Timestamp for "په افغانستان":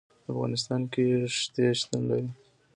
0.23-0.81